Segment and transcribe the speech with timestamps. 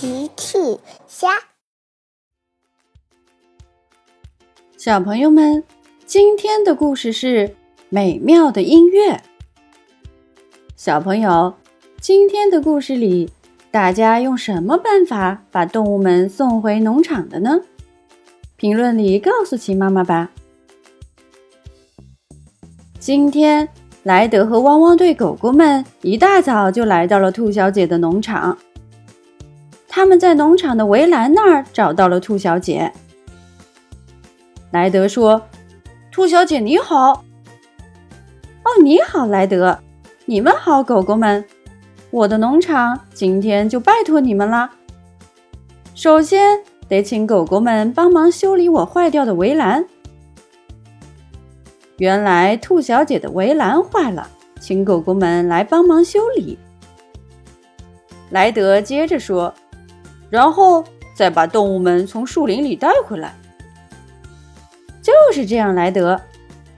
[0.00, 0.78] 奇趣
[1.08, 1.26] 虾，
[4.76, 5.64] 小朋友们，
[6.06, 7.56] 今天的故事是
[7.88, 9.20] 美妙的音乐。
[10.76, 11.52] 小朋友，
[12.00, 13.28] 今天的故事里，
[13.72, 17.62] 大家用什么办法把动物们送回农场的呢？
[18.54, 20.30] 评论里告诉奇妈妈吧。
[23.00, 23.68] 今天，
[24.04, 28.56] 莱德和汪汪队狗狗们一大早就来到了兔小姐的农场。
[29.88, 32.92] 他们在农场的围栏那儿找到了兔小姐。
[34.70, 35.42] 莱德说
[36.12, 37.24] ：“兔小姐你好。
[38.62, 39.80] ”“哦，你好，莱德。
[40.26, 41.42] 你们好，狗狗们。
[42.10, 44.70] 我的农场今天就拜托你们啦。
[45.94, 49.84] 首先得请狗狗们帮忙修理我坏掉的围栏。
[51.96, 54.28] 原来兔小姐的围栏坏了，
[54.60, 56.58] 请狗狗们来帮忙修理。”
[58.30, 59.52] 莱德接着说。
[60.30, 63.34] 然后再把动物们从树林里带回来，
[65.02, 66.20] 就是这样，莱德。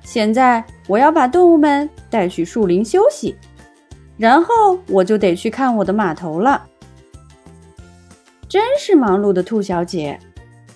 [0.02, 3.36] 现在我要把动物们带去树林休息，
[4.16, 6.66] 然后我就得去看我的码头了。
[8.48, 10.18] 真是忙碌的兔小姐，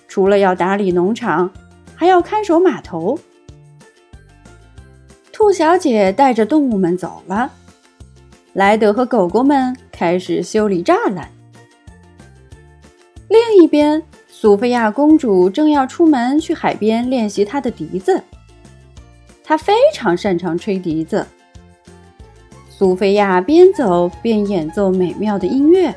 [0.07, 1.51] 除了要打理农场，
[1.93, 3.19] 还要看守码头。
[5.33, 7.51] 兔小姐带着动物们走了，
[8.53, 11.29] 莱德和狗狗们开始修理栅栏。
[13.27, 18.21] 另一边，苏菲亚公主正要出门去海边练习她的笛子。
[19.43, 21.25] 她非常擅长吹笛子。
[22.69, 25.93] 苏菲亚边走边演奏美妙的音乐。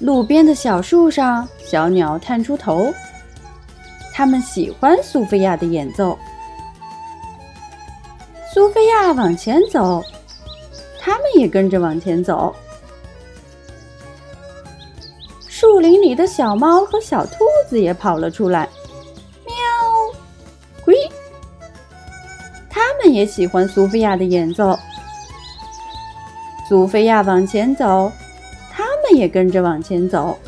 [0.00, 2.92] 路边的小树上，小鸟探出头，
[4.12, 6.18] 它们喜欢苏菲亚的演奏。
[8.52, 10.02] 苏菲亚往前走，
[10.98, 12.54] 它们也跟着往前走。
[15.64, 18.68] 树林里的小猫和小兔子也跑了出来，
[19.46, 19.54] 喵，
[20.84, 20.94] 龟，
[22.68, 24.78] 它们也喜欢苏菲亚的演奏。
[26.68, 28.12] 苏菲亚往前走，
[28.70, 30.38] 它们也跟着往前走。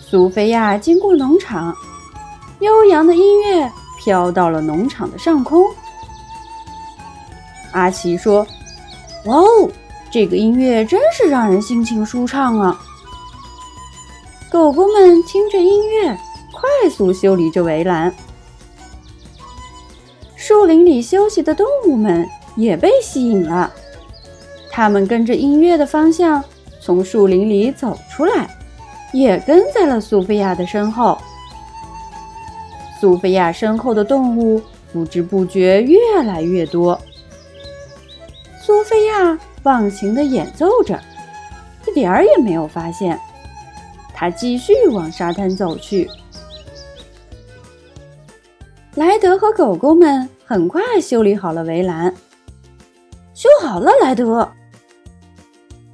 [0.00, 1.72] 苏菲亚经过农场，
[2.58, 5.64] 悠扬的音乐飘到了农场的上空。
[7.70, 8.44] 阿奇说
[9.26, 9.70] ：“哇哦！”
[10.12, 12.78] 这个音乐真是让人心情舒畅啊！
[14.50, 16.14] 狗狗们听着音乐，
[16.52, 18.14] 快速修理着围栏。
[20.36, 23.72] 树林里休息的动物们也被吸引了，
[24.70, 26.44] 它们跟着音乐的方向
[26.78, 28.54] 从树林里走出来，
[29.14, 31.16] 也跟在了苏菲亚的身后。
[33.00, 34.60] 苏菲亚身后的动物
[34.92, 37.00] 不知不觉越来越多。
[38.60, 39.38] 苏菲亚。
[39.64, 40.98] 忘情的演奏着，
[41.86, 43.18] 一点儿也没有发现。
[44.14, 46.08] 他继续往沙滩走去。
[48.94, 52.14] 莱德和狗狗们很快修理好了围栏。
[53.34, 54.48] 修好了，莱德。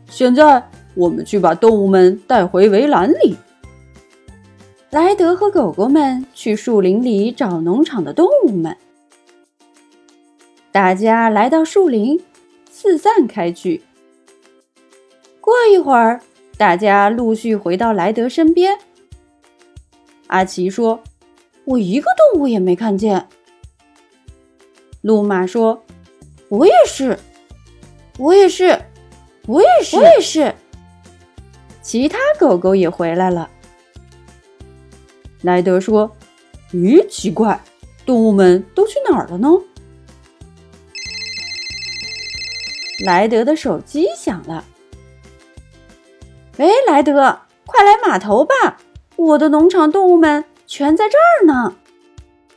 [0.09, 0.63] 现在
[0.95, 3.37] 我们去把动物们带回围栏里。
[4.91, 8.77] 莱德和狗狗们去树林里找农场的动物们。
[10.73, 12.21] 大家来到树林。
[12.81, 13.83] 四散开去。
[15.41, 16.21] 过一会儿，
[16.57, 18.79] 大家陆续回到莱德身边。
[20.29, 21.03] 阿奇说
[21.67, 23.27] ：“我一个动物也没看见。”
[25.03, 25.83] 路马说
[26.51, 27.19] ：“我也是，
[28.17, 28.81] 我也是，
[29.49, 30.55] 我也是，我也是。”
[31.83, 33.51] 其他狗狗也回来了。
[35.43, 36.09] 莱德说
[36.71, 37.61] ：“咦，奇怪，
[38.07, 39.49] 动物们都去哪儿了呢？”
[43.05, 44.65] 莱德的手机响了。
[46.57, 48.79] 喂，莱德，快来码头吧！
[49.15, 51.77] 我的农场动物们全在这儿呢。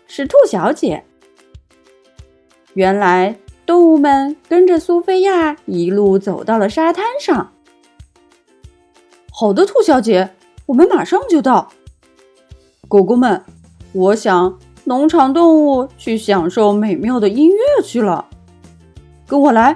[0.08, 1.04] 是兔小姐。
[2.74, 7.52] 原来动物们跟着苏菲亚一路走到了沙滩上。
[9.32, 10.32] 好的，兔小姐，
[10.66, 11.72] 我们马上就到。
[12.88, 13.44] 狗狗们，
[13.94, 18.28] 我想农场动物去享受美妙的音乐去了。
[19.28, 19.76] 跟我来。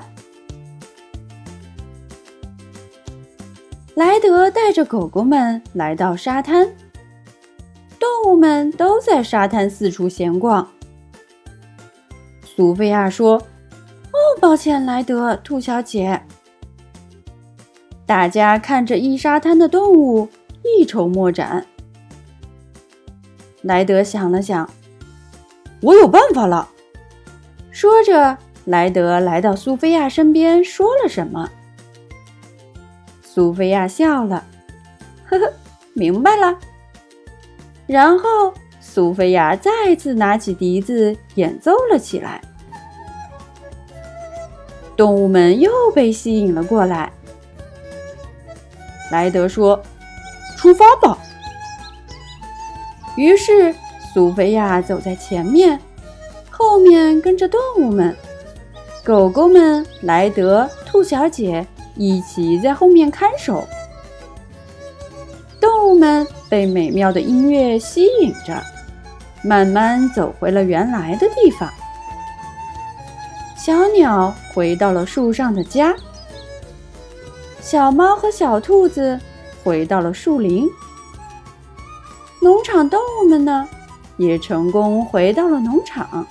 [3.96, 6.70] 莱德带着狗狗们来到沙滩，
[7.98, 10.68] 动物们都在沙滩四处闲逛。
[12.44, 13.38] 苏菲亚说
[14.12, 16.22] ：“哦，抱歉，莱德，兔小姐。”
[18.06, 20.28] 大家看着一沙滩的动物，
[20.62, 21.66] 一筹莫展。
[23.62, 24.70] 莱德想了想
[25.82, 26.68] ：“我有办法了。”
[27.72, 31.50] 说着，莱德来到苏菲亚身边，说了什么。
[33.36, 34.42] 苏菲亚笑了，
[35.26, 35.54] 呵呵，
[35.92, 36.58] 明白了。
[37.86, 42.40] 然后苏菲亚再次拿起笛子演奏了起来，
[44.96, 47.12] 动物们又被吸引了过来。
[49.12, 49.84] 莱德说
[50.56, 51.18] ：“出发吧！”
[53.18, 53.76] 于是
[54.14, 55.78] 苏菲亚走在前面，
[56.50, 58.16] 后面跟着动物们，
[59.04, 63.68] 狗狗们、莱德、兔小姐一起在后面看守。
[65.60, 68.62] 动物们被美妙的音乐吸引着，
[69.44, 71.70] 慢慢走回了原来的地方。
[73.58, 75.96] 小鸟回到了树上的家，
[77.62, 79.20] 小猫和小兔子
[79.64, 80.68] 回到了树林。
[82.42, 83.68] 农场动物们呢，
[84.18, 86.28] 也成功回到了农场，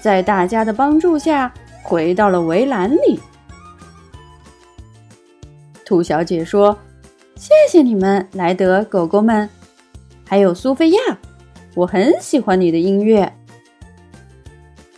[0.00, 1.52] 在大家的帮助下，
[1.82, 3.20] 回到了围栏里。
[5.88, 6.78] 兔小姐说
[7.34, 9.48] ：“谢谢你们，莱德狗狗们，
[10.22, 10.98] 还有苏菲亚，
[11.74, 13.32] 我很喜欢你的音乐。”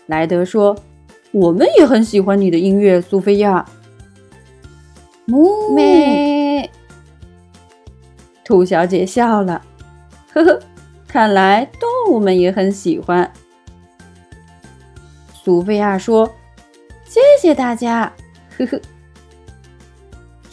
[0.06, 0.76] 莱德说
[1.30, 3.64] ：“我们也很喜欢你的音乐，苏菲亚。”
[5.26, 6.68] 木美。
[8.42, 9.62] 兔小姐笑了，
[10.32, 10.60] 呵呵，
[11.06, 13.32] 看来动物们也很喜欢。
[15.32, 16.28] 苏菲亚说
[17.06, 18.12] ：“谢谢大家，
[18.58, 18.80] 呵呵，